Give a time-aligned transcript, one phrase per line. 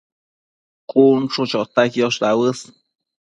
[0.91, 2.59] cun chu chota quiosh dauës